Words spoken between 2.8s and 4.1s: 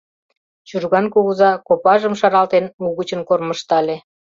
угычын кормыжтале...